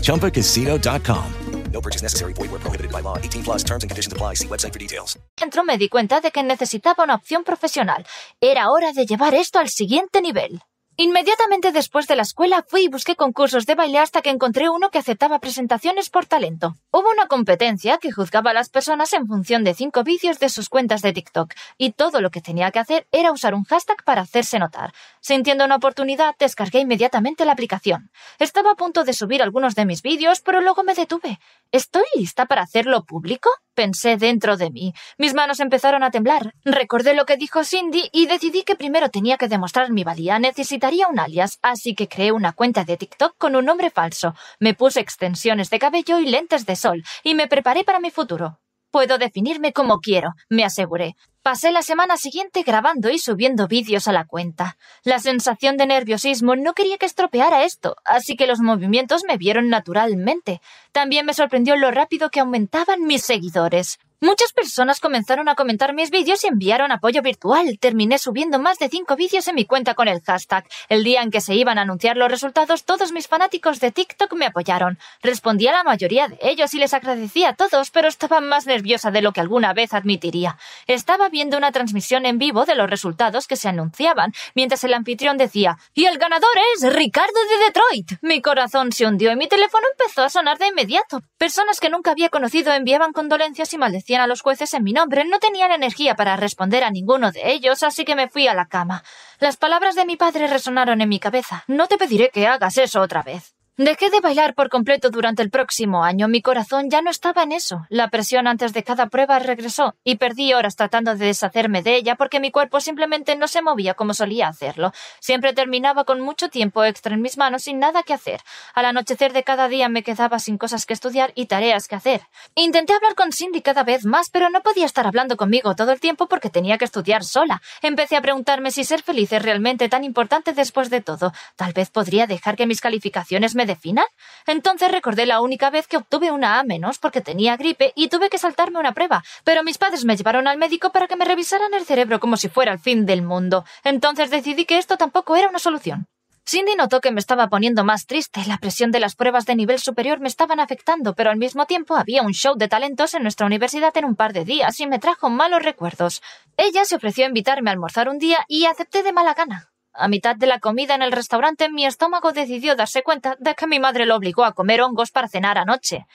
ChumbaCasino.com. 0.00 1.34
No 1.72 1.80
purchase 1.80 2.02
necessary. 2.02 2.32
Void 2.32 2.50
where 2.50 2.60
prohibited 2.60 2.90
by 2.90 3.00
law. 3.00 3.16
18 3.16 3.44
plus 3.44 3.62
terms 3.62 3.84
and 3.84 3.90
conditions 3.90 4.12
apply. 4.12 4.34
See 4.34 4.48
website 4.48 4.72
for 4.72 4.78
details. 4.78 5.18
dentro 5.36 5.64
me 5.64 5.78
di 5.78 5.88
cuenta 5.88 6.20
de 6.20 6.30
que 6.30 6.42
necesitaba 6.42 7.04
una 7.04 7.14
opción 7.14 7.44
profesional. 7.44 8.04
Era 8.40 8.70
hora 8.70 8.92
de 8.92 9.06
llevar 9.06 9.34
esto 9.34 9.58
al 9.58 9.68
siguiente 9.68 10.20
nivel. 10.20 10.60
Inmediatamente 11.02 11.72
después 11.72 12.06
de 12.08 12.14
la 12.14 12.20
escuela 12.20 12.62
fui 12.68 12.82
y 12.82 12.88
busqué 12.88 13.16
concursos 13.16 13.64
de 13.64 13.74
baile 13.74 14.00
hasta 14.00 14.20
que 14.20 14.28
encontré 14.28 14.68
uno 14.68 14.90
que 14.90 14.98
aceptaba 14.98 15.38
presentaciones 15.38 16.10
por 16.10 16.26
talento. 16.26 16.76
Hubo 16.90 17.10
una 17.10 17.26
competencia 17.26 17.96
que 17.96 18.12
juzgaba 18.12 18.50
a 18.50 18.52
las 18.52 18.68
personas 18.68 19.14
en 19.14 19.26
función 19.26 19.64
de 19.64 19.72
cinco 19.72 20.04
vídeos 20.04 20.38
de 20.40 20.50
sus 20.50 20.68
cuentas 20.68 21.00
de 21.00 21.14
TikTok, 21.14 21.54
y 21.78 21.92
todo 21.92 22.20
lo 22.20 22.28
que 22.30 22.42
tenía 22.42 22.70
que 22.70 22.80
hacer 22.80 23.06
era 23.12 23.32
usar 23.32 23.54
un 23.54 23.64
hashtag 23.64 24.04
para 24.04 24.20
hacerse 24.20 24.58
notar. 24.58 24.92
Sintiendo 25.20 25.66
una 25.66 25.76
oportunidad, 25.76 26.34
descargué 26.38 26.80
inmediatamente 26.80 27.44
la 27.44 27.52
aplicación. 27.52 28.10
Estaba 28.38 28.72
a 28.72 28.74
punto 28.74 29.04
de 29.04 29.12
subir 29.12 29.42
algunos 29.42 29.74
de 29.74 29.84
mis 29.84 30.00
vídeos, 30.00 30.40
pero 30.40 30.62
luego 30.62 30.82
me 30.82 30.94
detuve. 30.94 31.38
¿Estoy 31.72 32.04
lista 32.14 32.46
para 32.46 32.62
hacerlo 32.62 33.04
público? 33.04 33.50
Pensé 33.74 34.16
dentro 34.16 34.56
de 34.56 34.70
mí. 34.70 34.94
Mis 35.18 35.34
manos 35.34 35.60
empezaron 35.60 36.02
a 36.02 36.10
temblar. 36.10 36.54
Recordé 36.64 37.14
lo 37.14 37.26
que 37.26 37.36
dijo 37.36 37.64
Cindy 37.64 38.08
y 38.12 38.26
decidí 38.26 38.62
que 38.62 38.76
primero 38.76 39.10
tenía 39.10 39.36
que 39.36 39.48
demostrar 39.48 39.90
mi 39.90 40.04
valía. 40.04 40.38
Necesitaría 40.38 41.06
un 41.08 41.20
alias, 41.20 41.58
así 41.60 41.94
que 41.94 42.08
creé 42.08 42.32
una 42.32 42.52
cuenta 42.52 42.84
de 42.84 42.96
TikTok 42.96 43.36
con 43.36 43.56
un 43.56 43.66
nombre 43.66 43.90
falso. 43.90 44.34
Me 44.58 44.74
puse 44.74 45.00
extensiones 45.00 45.68
de 45.68 45.78
cabello 45.78 46.18
y 46.18 46.26
lentes 46.26 46.64
de 46.64 46.76
sol, 46.76 47.04
y 47.22 47.34
me 47.34 47.46
preparé 47.46 47.84
para 47.84 48.00
mi 48.00 48.10
futuro. 48.10 48.58
Puedo 48.90 49.18
definirme 49.18 49.72
como 49.72 50.00
quiero, 50.00 50.32
me 50.48 50.64
aseguré. 50.64 51.14
Pasé 51.42 51.72
la 51.72 51.80
semana 51.80 52.18
siguiente 52.18 52.62
grabando 52.64 53.08
y 53.08 53.18
subiendo 53.18 53.66
vídeos 53.66 54.06
a 54.08 54.12
la 54.12 54.26
cuenta. 54.26 54.76
La 55.04 55.18
sensación 55.18 55.78
de 55.78 55.86
nerviosismo 55.86 56.54
no 56.54 56.74
quería 56.74 56.98
que 56.98 57.06
estropeara 57.06 57.64
esto, 57.64 57.96
así 58.04 58.36
que 58.36 58.46
los 58.46 58.60
movimientos 58.60 59.22
me 59.26 59.38
vieron 59.38 59.70
naturalmente. 59.70 60.60
También 60.92 61.24
me 61.24 61.32
sorprendió 61.32 61.76
lo 61.76 61.90
rápido 61.92 62.28
que 62.28 62.40
aumentaban 62.40 63.06
mis 63.06 63.22
seguidores. 63.22 63.98
Muchas 64.22 64.52
personas 64.52 65.00
comenzaron 65.00 65.48
a 65.48 65.54
comentar 65.54 65.94
mis 65.94 66.10
vídeos 66.10 66.44
y 66.44 66.48
enviaron 66.48 66.92
apoyo 66.92 67.22
virtual. 67.22 67.78
Terminé 67.80 68.18
subiendo 68.18 68.58
más 68.58 68.78
de 68.78 68.90
5 68.90 69.16
vídeos 69.16 69.48
en 69.48 69.54
mi 69.54 69.64
cuenta 69.64 69.94
con 69.94 70.08
el 70.08 70.20
hashtag. 70.20 70.66
El 70.90 71.04
día 71.04 71.22
en 71.22 71.30
que 71.30 71.40
se 71.40 71.54
iban 71.54 71.78
a 71.78 71.82
anunciar 71.82 72.18
los 72.18 72.30
resultados, 72.30 72.84
todos 72.84 73.12
mis 73.12 73.28
fanáticos 73.28 73.80
de 73.80 73.92
TikTok 73.92 74.34
me 74.34 74.44
apoyaron. 74.44 74.98
Respondí 75.22 75.68
a 75.68 75.72
la 75.72 75.84
mayoría 75.84 76.28
de 76.28 76.38
ellos 76.42 76.74
y 76.74 76.78
les 76.78 76.92
agradecí 76.92 77.44
a 77.44 77.54
todos, 77.54 77.90
pero 77.90 78.08
estaba 78.08 78.42
más 78.42 78.66
nerviosa 78.66 79.10
de 79.10 79.22
lo 79.22 79.32
que 79.32 79.40
alguna 79.40 79.72
vez 79.72 79.94
admitiría. 79.94 80.58
Estaba 80.86 81.30
viendo 81.30 81.56
una 81.56 81.72
transmisión 81.72 82.26
en 82.26 82.36
vivo 82.36 82.66
de 82.66 82.74
los 82.74 82.90
resultados 82.90 83.46
que 83.46 83.56
se 83.56 83.70
anunciaban, 83.70 84.34
mientras 84.54 84.84
el 84.84 84.92
anfitrión 84.92 85.38
decía, 85.38 85.78
y 85.94 86.04
el 86.04 86.18
ganador 86.18 86.50
es 86.76 86.92
Ricardo 86.92 87.40
de 87.48 87.64
Detroit. 87.64 88.20
Mi 88.20 88.42
corazón 88.42 88.92
se 88.92 89.06
hundió 89.06 89.32
y 89.32 89.36
mi 89.36 89.48
teléfono 89.48 89.86
empezó 89.98 90.24
a 90.24 90.28
sonar 90.28 90.58
de 90.58 90.66
inmediato. 90.66 91.22
Personas 91.38 91.80
que 91.80 91.88
nunca 91.88 92.10
había 92.10 92.28
conocido 92.28 92.70
enviaban 92.74 93.14
condolencias 93.14 93.72
y 93.72 93.78
a 94.18 94.26
los 94.26 94.40
jueces 94.40 94.74
en 94.74 94.82
mi 94.82 94.92
nombre, 94.92 95.24
no 95.24 95.38
tenían 95.38 95.70
energía 95.70 96.16
para 96.16 96.36
responder 96.36 96.82
a 96.82 96.90
ninguno 96.90 97.30
de 97.30 97.52
ellos, 97.52 97.84
así 97.84 98.04
que 98.04 98.16
me 98.16 98.28
fui 98.28 98.48
a 98.48 98.54
la 98.54 98.66
cama. 98.66 99.04
Las 99.38 99.56
palabras 99.56 99.94
de 99.94 100.06
mi 100.06 100.16
padre 100.16 100.48
resonaron 100.48 101.00
en 101.00 101.08
mi 101.08 101.20
cabeza. 101.20 101.62
No 101.68 101.86
te 101.86 101.98
pediré 101.98 102.30
que 102.30 102.46
hagas 102.48 102.78
eso 102.78 103.00
otra 103.00 103.22
vez. 103.22 103.54
Dejé 103.82 104.10
de 104.10 104.20
bailar 104.20 104.54
por 104.54 104.68
completo 104.68 105.08
durante 105.08 105.40
el 105.40 105.48
próximo 105.48 106.04
año. 106.04 106.28
Mi 106.28 106.42
corazón 106.42 106.90
ya 106.90 107.00
no 107.00 107.08
estaba 107.08 107.44
en 107.44 107.52
eso. 107.52 107.86
La 107.88 108.08
presión 108.08 108.46
antes 108.46 108.74
de 108.74 108.82
cada 108.82 109.06
prueba 109.06 109.38
regresó 109.38 109.94
y 110.04 110.16
perdí 110.16 110.52
horas 110.52 110.76
tratando 110.76 111.16
de 111.16 111.24
deshacerme 111.24 111.80
de 111.80 111.94
ella 111.96 112.14
porque 112.16 112.40
mi 112.40 112.50
cuerpo 112.50 112.80
simplemente 112.80 113.36
no 113.36 113.48
se 113.48 113.62
movía 113.62 113.94
como 113.94 114.12
solía 114.12 114.48
hacerlo. 114.48 114.92
Siempre 115.18 115.54
terminaba 115.54 116.04
con 116.04 116.20
mucho 116.20 116.50
tiempo 116.50 116.84
extra 116.84 117.14
en 117.14 117.22
mis 117.22 117.38
manos 117.38 117.62
sin 117.62 117.78
nada 117.78 118.02
que 118.02 118.12
hacer. 118.12 118.42
Al 118.74 118.84
anochecer 118.84 119.32
de 119.32 119.44
cada 119.44 119.66
día 119.68 119.88
me 119.88 120.02
quedaba 120.02 120.40
sin 120.40 120.58
cosas 120.58 120.84
que 120.84 120.92
estudiar 120.92 121.32
y 121.34 121.46
tareas 121.46 121.88
que 121.88 121.96
hacer. 121.96 122.20
Intenté 122.56 122.92
hablar 122.92 123.14
con 123.14 123.32
Cindy 123.32 123.62
cada 123.62 123.82
vez 123.82 124.04
más, 124.04 124.28
pero 124.28 124.50
no 124.50 124.60
podía 124.60 124.84
estar 124.84 125.06
hablando 125.06 125.38
conmigo 125.38 125.74
todo 125.74 125.92
el 125.92 126.00
tiempo 126.00 126.26
porque 126.26 126.50
tenía 126.50 126.76
que 126.76 126.84
estudiar 126.84 127.24
sola. 127.24 127.62
Empecé 127.80 128.16
a 128.16 128.20
preguntarme 128.20 128.72
si 128.72 128.84
ser 128.84 129.00
feliz 129.00 129.32
es 129.32 129.40
realmente 129.40 129.88
tan 129.88 130.04
importante 130.04 130.52
después 130.52 130.90
de 130.90 131.00
todo. 131.00 131.32
Tal 131.56 131.72
vez 131.72 131.88
podría 131.88 132.26
dejar 132.26 132.56
que 132.56 132.66
mis 132.66 132.82
calificaciones 132.82 133.54
me 133.54 133.69
final. 133.76 134.06
Entonces 134.46 134.90
recordé 134.90 135.26
la 135.26 135.40
única 135.40 135.70
vez 135.70 135.86
que 135.86 135.96
obtuve 135.96 136.30
una 136.30 136.58
A 136.58 136.64
menos 136.64 136.98
porque 136.98 137.20
tenía 137.20 137.56
gripe 137.56 137.92
y 137.94 138.08
tuve 138.08 138.30
que 138.30 138.38
saltarme 138.38 138.78
una 138.78 138.92
prueba, 138.92 139.22
pero 139.44 139.62
mis 139.62 139.78
padres 139.78 140.04
me 140.04 140.16
llevaron 140.16 140.48
al 140.48 140.58
médico 140.58 140.90
para 140.90 141.06
que 141.06 141.16
me 141.16 141.24
revisaran 141.24 141.74
el 141.74 141.84
cerebro 141.84 142.20
como 142.20 142.36
si 142.36 142.48
fuera 142.48 142.72
el 142.72 142.78
fin 142.78 143.06
del 143.06 143.22
mundo. 143.22 143.64
Entonces 143.84 144.30
decidí 144.30 144.64
que 144.64 144.78
esto 144.78 144.96
tampoco 144.96 145.36
era 145.36 145.48
una 145.48 145.58
solución. 145.58 146.06
Cindy 146.50 146.74
notó 146.74 147.00
que 147.00 147.12
me 147.12 147.20
estaba 147.20 147.48
poniendo 147.48 147.84
más 147.84 148.06
triste. 148.06 148.42
La 148.48 148.58
presión 148.58 148.90
de 148.90 148.98
las 148.98 149.14
pruebas 149.14 149.46
de 149.46 149.54
nivel 149.54 149.78
superior 149.78 150.18
me 150.18 150.26
estaban 150.26 150.58
afectando, 150.58 151.14
pero 151.14 151.30
al 151.30 151.36
mismo 151.36 151.66
tiempo 151.66 151.94
había 151.94 152.22
un 152.22 152.32
show 152.32 152.56
de 152.56 152.66
talentos 152.66 153.14
en 153.14 153.22
nuestra 153.22 153.46
universidad 153.46 153.96
en 153.96 154.04
un 154.04 154.16
par 154.16 154.32
de 154.32 154.44
días 154.44 154.80
y 154.80 154.86
me 154.88 154.98
trajo 154.98 155.30
malos 155.30 155.62
recuerdos. 155.62 156.22
Ella 156.56 156.84
se 156.84 156.96
ofreció 156.96 157.24
a 157.24 157.28
invitarme 157.28 157.70
a 157.70 157.74
almorzar 157.74 158.08
un 158.08 158.18
día 158.18 158.44
y 158.48 158.64
acepté 158.64 159.04
de 159.04 159.12
mala 159.12 159.34
gana. 159.34 159.69
A 160.00 160.08
mitad 160.08 160.34
de 160.34 160.46
la 160.46 160.60
comida 160.60 160.94
en 160.94 161.02
el 161.02 161.12
restaurante, 161.12 161.68
mi 161.68 161.84
estómago 161.84 162.32
decidió 162.32 162.74
darse 162.74 163.02
cuenta 163.02 163.36
de 163.38 163.54
que 163.54 163.66
mi 163.66 163.78
madre 163.78 164.06
lo 164.06 164.16
obligó 164.16 164.44
a 164.44 164.54
comer 164.54 164.80
hongos 164.80 165.10
para 165.10 165.28
cenar 165.28 165.58
anoche. 165.58 166.06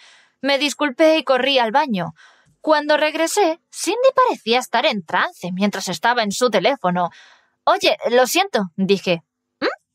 Me 0.41 0.57
disculpé 0.57 1.17
y 1.17 1.23
corrí 1.23 1.59
al 1.59 1.71
baño. 1.71 2.13
Cuando 2.61 2.97
regresé, 2.97 3.59
Cindy 3.71 4.09
parecía 4.15 4.57
estar 4.57 4.87
en 4.87 5.05
trance 5.05 5.51
mientras 5.53 5.87
estaba 5.87 6.23
en 6.23 6.31
su 6.31 6.49
teléfono. 6.49 7.11
Oye, 7.63 7.95
lo 8.09 8.25
siento, 8.25 8.71
dije. 8.75 9.21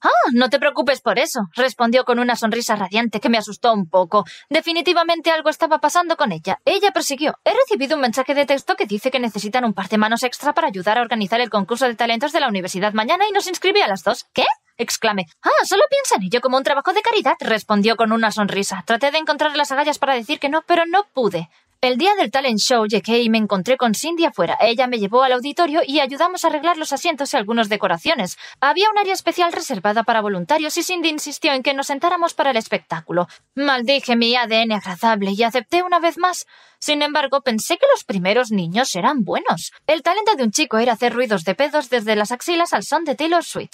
Ah, 0.02 0.30
no 0.32 0.48
te 0.48 0.58
preocupes 0.58 1.00
por 1.00 1.18
eso, 1.18 1.40
respondió 1.54 2.04
con 2.04 2.18
una 2.18 2.36
sonrisa 2.36 2.76
radiante 2.76 3.20
que 3.20 3.28
me 3.28 3.38
asustó 3.38 3.72
un 3.72 3.88
poco. 3.88 4.24
Definitivamente 4.48 5.30
algo 5.30 5.50
estaba 5.50 5.78
pasando 5.78 6.16
con 6.16 6.32
ella. 6.32 6.58
Ella 6.64 6.90
prosiguió. 6.92 7.34
He 7.44 7.52
recibido 7.54 7.96
un 7.96 8.02
mensaje 8.02 8.34
de 8.34 8.46
texto 8.46 8.76
que 8.76 8.86
dice 8.86 9.10
que 9.10 9.20
necesitan 9.20 9.64
un 9.64 9.74
par 9.74 9.88
de 9.88 9.98
manos 9.98 10.22
extra 10.22 10.54
para 10.54 10.68
ayudar 10.68 10.98
a 10.98 11.02
organizar 11.02 11.40
el 11.40 11.50
concurso 11.50 11.86
de 11.86 11.94
talentos 11.94 12.32
de 12.32 12.40
la 12.40 12.48
universidad 12.48 12.92
mañana 12.92 13.24
y 13.28 13.32
nos 13.32 13.46
inscribí 13.46 13.80
a 13.80 13.88
las 13.88 14.02
dos. 14.02 14.26
¿Qué? 14.32 14.44
exclamé. 14.80 15.26
Ah, 15.42 15.64
solo 15.64 15.82
piensa 15.90 16.16
en 16.16 16.22
ello 16.24 16.40
como 16.40 16.56
un 16.56 16.64
trabajo 16.64 16.92
de 16.92 17.02
caridad, 17.02 17.34
respondió 17.38 17.96
con 17.96 18.12
una 18.12 18.30
sonrisa. 18.30 18.82
Traté 18.86 19.10
de 19.10 19.18
encontrar 19.18 19.56
las 19.56 19.70
agallas 19.70 19.98
para 19.98 20.14
decir 20.14 20.38
que 20.38 20.48
no, 20.48 20.62
pero 20.62 20.86
no 20.86 21.04
pude. 21.12 21.50
El 21.82 21.96
día 21.96 22.14
del 22.14 22.30
talent 22.30 22.58
show 22.58 22.84
llegué 22.86 23.22
y 23.22 23.30
me 23.30 23.38
encontré 23.38 23.78
con 23.78 23.94
Cindy 23.94 24.26
afuera. 24.26 24.54
Ella 24.60 24.86
me 24.86 24.98
llevó 24.98 25.22
al 25.22 25.32
auditorio 25.32 25.80
y 25.86 26.00
ayudamos 26.00 26.44
a 26.44 26.48
arreglar 26.48 26.76
los 26.76 26.92
asientos 26.92 27.32
y 27.32 27.38
algunas 27.38 27.70
decoraciones. 27.70 28.36
Había 28.60 28.90
un 28.90 28.98
área 28.98 29.14
especial 29.14 29.50
reservada 29.50 30.02
para 30.02 30.20
voluntarios 30.20 30.76
y 30.76 30.82
Cindy 30.82 31.08
insistió 31.08 31.54
en 31.54 31.62
que 31.62 31.72
nos 31.72 31.86
sentáramos 31.86 32.34
para 32.34 32.50
el 32.50 32.58
espectáculo. 32.58 33.28
Maldije 33.54 34.14
mi 34.14 34.36
ADN 34.36 34.72
agradable 34.72 35.30
y 35.30 35.42
acepté 35.42 35.82
una 35.82 36.00
vez 36.00 36.18
más. 36.18 36.46
Sin 36.80 37.00
embargo, 37.00 37.40
pensé 37.40 37.78
que 37.78 37.86
los 37.94 38.04
primeros 38.04 38.50
niños 38.50 38.94
eran 38.94 39.24
buenos. 39.24 39.72
El 39.86 40.02
talento 40.02 40.34
de 40.36 40.42
un 40.42 40.50
chico 40.50 40.76
era 40.76 40.92
hacer 40.92 41.14
ruidos 41.14 41.44
de 41.44 41.54
pedos 41.54 41.88
desde 41.88 42.14
las 42.14 42.30
axilas 42.30 42.74
al 42.74 42.82
son 42.82 43.04
de 43.04 43.14
Taylor 43.14 43.42
Swift. 43.42 43.72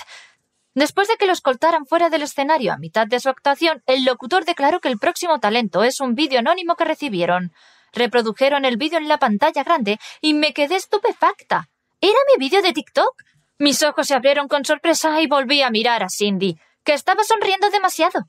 Después 0.77 1.09
de 1.09 1.17
que 1.17 1.27
lo 1.27 1.33
escoltaran 1.33 1.87
fuera 1.87 2.09
del 2.09 2.23
escenario 2.23 2.73
a 2.73 2.79
mitad 2.79 3.09
de 3.09 3.19
su 3.19 3.31
actuación, 3.31 3.83
el 3.87 4.05
locutor 4.05 4.45
declaró 4.45 4.79
que 4.79 4.89
el 4.89 4.99
próximo 4.99 5.41
talento 5.41 5.83
es 5.83 5.99
un 5.99 6.15
vídeo 6.15 6.39
anónimo 6.39 6.77
que 6.77 6.85
recibieron. 6.85 7.51
Reprodujeron 7.97 8.67
el 8.67 8.77
vídeo 8.77 8.99
en 8.99 9.09
la 9.09 9.19
pantalla 9.19 9.65
grande 9.65 9.99
y 10.21 10.35
me 10.35 10.53
quedé 10.53 10.77
estupefacta. 10.77 11.71
¿Era 12.01 12.19
mi 12.29 12.39
vídeo 12.39 12.61
de 12.61 12.75
TikTok? 12.75 13.23
Mis 13.59 13.83
ojos 13.83 14.07
se 14.07 14.15
abrieron 14.15 14.49
con 14.49 14.67
sorpresa 14.67 15.19
y 15.23 15.27
volví 15.27 15.63
a 15.63 15.71
mirar 15.71 16.03
a 16.03 16.11
Cindy, 16.11 16.59
que 16.85 16.93
estaba 16.93 17.25
sonriendo 17.25 17.71
demasiado. 17.71 18.21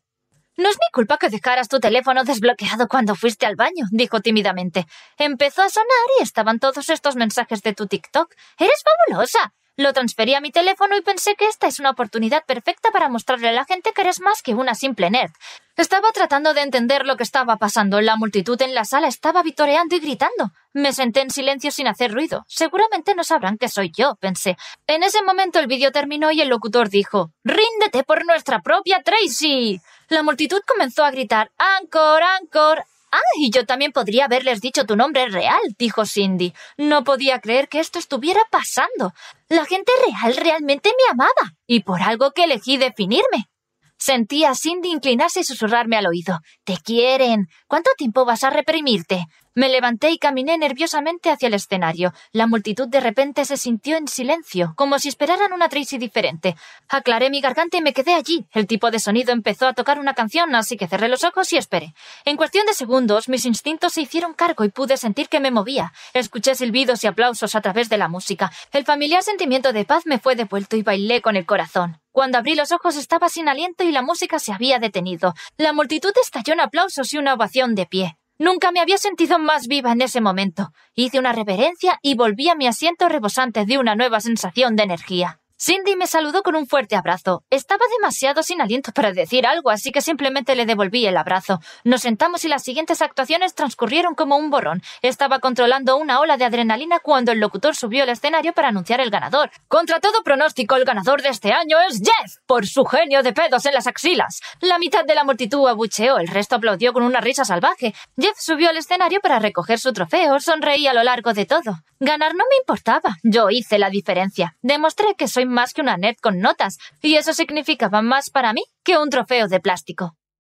No 0.56 0.70
es 0.70 0.78
mi 0.78 0.90
culpa 0.94 1.18
que 1.18 1.30
dejaras 1.30 1.68
tu 1.68 1.82
teléfono 1.82 2.24
desbloqueado 2.24 2.88
cuando 2.88 3.14
fuiste 3.14 3.46
al 3.46 3.58
baño, 3.58 3.86
dijo 3.92 4.22
tímidamente. 4.22 4.86
Empezó 5.18 5.62
a 5.64 5.70
sonar 5.70 6.08
y 6.18 6.24
estaban 6.24 6.60
todos 6.60 6.90
estos 6.90 7.18
mensajes 7.18 7.62
de 7.62 7.74
tu 7.74 7.88
TikTok. 7.88 8.34
Eres 8.58 8.82
fabulosa. 8.84 9.54
Lo 9.78 9.94
transferí 9.94 10.34
a 10.34 10.42
mi 10.42 10.52
teléfono 10.52 10.98
y 10.98 11.02
pensé 11.02 11.36
que 11.36 11.46
esta 11.46 11.68
es 11.68 11.80
una 11.80 11.92
oportunidad 11.92 12.44
perfecta 12.46 12.90
para 12.90 13.10
mostrarle 13.10 13.50
a 13.50 13.52
la 13.52 13.64
gente 13.64 13.92
que 13.94 14.02
eres 14.02 14.20
más 14.20 14.42
que 14.42 14.56
una 14.56 14.74
simple 14.74 15.12
nerd. 15.12 15.32
Estaba 15.76 16.12
tratando 16.12 16.56
de 16.56 16.62
entender 16.62 17.06
lo 17.06 17.16
que 17.16 17.22
estaba 17.22 17.58
pasando. 17.58 18.02
La 18.02 18.16
multitud 18.16 18.60
en 18.64 18.74
la 18.74 18.86
sala 18.86 19.08
estaba 19.08 19.44
vitoreando 19.44 19.96
y 19.96 20.00
gritando. 20.00 20.50
Me 20.74 20.94
senté 20.94 21.22
en 21.22 21.30
silencio 21.30 21.70
sin 21.70 21.88
hacer 21.88 22.12
ruido. 22.12 22.44
Seguramente 22.48 23.14
no 23.14 23.24
sabrán 23.24 23.60
que 23.60 23.70
soy 23.70 23.92
yo, 23.96 24.16
pensé. 24.20 24.58
En 24.88 25.04
ese 25.04 25.22
momento 25.22 25.60
el 25.60 25.68
vídeo 25.68 25.92
terminó 25.92 26.32
y 26.32 26.42
el 26.42 26.50
locutor 26.50 26.90
dijo 26.90 27.30
Ríndete 27.44 28.04
por 28.04 28.26
nuestra 28.26 28.62
propia 28.62 29.04
Tracy. 29.04 29.80
La 30.10 30.24
multitud 30.24 30.62
comenzó 30.66 31.06
a 31.06 31.12
gritar 31.12 31.52
Ancor, 31.60 32.24
Ancor, 32.24 32.84
Ah, 33.12 33.22
y 33.38 33.52
yo 33.52 33.66
también 33.66 33.92
podría 33.92 34.26
haberles 34.26 34.60
dicho 34.60 34.86
tu 34.86 34.96
nombre 34.96 35.28
real, 35.30 35.60
dijo 35.78 36.06
Cindy. 36.06 36.54
No 36.78 37.04
podía 37.04 37.40
creer 37.40 37.70
que 37.70 37.80
esto 37.80 38.00
estuviera 38.00 38.42
pasando. 38.52 39.14
La 39.48 39.66
gente 39.66 39.92
real 40.06 40.36
realmente 40.36 40.90
me 40.90 41.12
amaba, 41.12 41.56
y 41.66 41.82
por 41.82 42.02
algo 42.02 42.32
que 42.32 42.44
elegí 42.44 42.78
definirme. 42.78 43.50
Sentí 43.98 44.46
a 44.46 44.54
Cindy 44.54 44.92
inclinarse 44.92 45.40
y 45.40 45.44
susurrarme 45.44 45.98
al 45.98 46.06
oído. 46.06 46.40
Te 46.64 46.78
quieren. 46.78 47.48
¿Cuánto 47.68 47.90
tiempo 47.98 48.26
vas 48.26 48.44
a 48.44 48.52
reprimirte? 48.52 49.26
Me 49.58 49.70
levanté 49.70 50.12
y 50.12 50.20
caminé 50.20 50.56
nerviosamente 50.56 51.32
hacia 51.32 51.48
el 51.48 51.56
escenario. 51.56 52.14
La 52.32 52.46
multitud 52.46 52.88
de 52.88 53.00
repente 53.00 53.44
se 53.44 53.58
sintió 53.58 53.98
en 53.98 54.08
silencio, 54.08 54.74
como 54.76 55.00
si 55.00 55.10
esperaran 55.10 55.52
una 55.52 55.68
Tracy 55.68 55.98
diferente. 55.98 56.56
Aclaré 56.88 57.32
mi 57.32 57.42
garganta 57.42 57.76
y 57.76 57.82
me 57.82 57.92
quedé 57.92 58.14
allí. 58.14 58.46
El 58.52 58.68
tipo 58.68 58.92
de 58.92 59.00
sonido 59.00 59.34
empezó 59.34 59.66
a 59.66 59.74
tocar 59.74 59.98
una 59.98 60.14
canción, 60.14 60.54
así 60.54 60.78
que 60.78 60.88
cerré 60.88 61.08
los 61.10 61.24
ojos 61.24 61.52
y 61.54 61.58
esperé. 61.58 61.96
En 62.24 62.38
cuestión 62.38 62.68
de 62.68 62.76
segundos, 62.76 63.30
mis 63.30 63.46
instintos 63.46 63.94
se 63.94 64.02
hicieron 64.02 64.36
cargo 64.36 64.64
y 64.64 64.70
pude 64.70 64.96
sentir 64.96 65.28
que 65.28 65.40
me 65.40 65.50
movía. 65.50 65.92
Escuché 66.14 66.54
silbidos 66.54 67.04
y 67.04 67.08
aplausos 67.08 67.56
a 67.56 67.62
través 67.62 67.90
de 67.90 67.98
la 67.98 68.10
música. 68.10 68.52
El 68.74 68.86
familiar 68.86 69.24
sentimiento 69.24 69.74
de 69.74 69.86
paz 69.86 70.06
me 70.06 70.20
fue 70.20 70.36
devuelto 70.36 70.78
y 70.78 70.84
bailé 70.84 71.24
con 71.24 71.36
el 71.36 71.48
corazón. 71.48 72.00
Cuando 72.12 72.38
abrí 72.38 72.54
los 72.54 72.72
ojos 72.72 72.96
estaba 72.96 73.28
sin 73.28 73.50
aliento 73.50 73.84
y 73.84 73.92
la 73.92 74.04
música 74.04 74.38
se 74.38 74.54
había 74.54 74.78
detenido. 74.78 75.34
La 75.58 75.74
multitud 75.74 76.14
estalló 76.22 76.54
en 76.54 76.60
aplausos 76.60 77.12
y 77.12 77.18
una 77.18 77.34
ovación 77.34 77.74
de 77.74 77.88
pie. 77.88 78.18
Nunca 78.40 78.72
me 78.72 78.80
había 78.80 78.98
sentido 78.98 79.40
más 79.40 79.68
viva 79.68 79.92
en 79.92 80.02
ese 80.02 80.22
momento. 80.22 80.72
Hice 80.94 81.18
una 81.18 81.34
reverencia 81.34 81.98
y 82.04 82.16
volví 82.16 82.50
a 82.50 82.56
mi 82.56 82.68
asiento 82.68 83.10
rebosante 83.10 83.66
de 83.66 83.80
una 83.80 83.96
nueva 83.96 84.20
sensación 84.20 84.76
de 84.76 84.84
energía. 84.84 85.40
Cindy 85.60 85.96
me 85.96 86.06
saludó 86.06 86.44
con 86.44 86.56
un 86.56 86.68
fuerte 86.68 86.96
abrazo. 86.96 87.44
Estaba 87.50 87.84
demasiado 87.98 88.44
sin 88.44 88.62
aliento 88.62 88.92
para 88.92 89.12
decir 89.12 89.48
algo, 89.48 89.72
así 89.72 89.92
que 89.92 90.02
simplemente 90.02 90.56
le 90.56 90.68
devolví 90.68 91.08
el 91.08 91.18
abrazo. 91.18 91.60
Nos 91.84 92.02
sentamos 92.02 92.46
y 92.46 92.48
las 92.48 92.64
siguientes 92.64 93.02
actuaciones 93.02 93.56
transcurrieron 93.56 94.14
como 94.14 94.38
un 94.38 94.52
borrón. 94.52 94.84
Estaba 95.02 95.40
controlando 95.40 95.98
una 95.98 96.20
ola 96.20 96.38
de 96.38 96.46
adrenalina 96.46 97.00
cuando 97.00 97.32
el 97.32 97.40
locutor 97.40 97.76
subió 97.76 98.04
al 98.04 98.10
escenario 98.10 98.54
para 98.54 98.68
anunciar 98.68 99.02
el 99.02 99.10
ganador. 99.10 99.50
Contra 99.68 100.00
todo 100.00 100.22
pronóstico, 100.24 100.76
el 100.76 100.86
ganador 100.86 101.24
de 101.24 101.30
este 101.30 101.52
año 101.52 101.78
es 101.90 102.02
Jeff, 102.02 102.36
por 102.46 102.68
su 102.68 102.86
genio 102.86 103.24
de 103.24 103.34
pedos 103.34 103.66
en 103.66 103.74
las 103.74 103.88
axilas. 103.88 104.42
La 104.62 104.78
mitad 104.78 105.06
de 105.06 105.16
la 105.16 105.24
multitud 105.24 105.68
abucheó, 105.68 106.20
el 106.20 106.28
resto 106.28 106.58
aplaudió 106.58 106.94
con 106.94 107.02
una 107.02 107.20
risa 107.20 107.46
salvaje. 107.46 107.96
Jeff 108.16 108.38
subió 108.38 108.70
al 108.70 108.78
escenario 108.78 109.22
para 109.22 109.40
recoger 109.40 109.80
su 109.80 109.92
trofeo, 109.92 110.40
sonreí 110.40 110.86
a 110.86 110.94
lo 110.94 111.02
largo 111.02 111.34
de 111.34 111.48
todo. 111.48 111.80
Ganar 112.00 112.36
no 112.36 112.44
me 112.48 112.58
importaba, 112.58 113.18
yo 113.24 113.50
hice 113.50 113.80
la 113.80 113.90
diferencia. 113.90 114.56
Demostré 114.62 115.16
que 115.16 115.28
soy 115.28 115.47
más 115.48 115.74
que 115.74 115.82
una 115.82 115.98
nerd 115.98 116.18
con 116.22 116.40
notas, 116.40 116.78
y 117.02 117.16
eso 117.16 117.34
significaba 117.34 118.02
más 118.02 118.30
para 118.30 118.54
mí 118.54 118.64
que 118.84 118.98
un 118.98 119.10
trofeo 119.10 119.48
de 119.48 119.60
plástico. 119.60 120.17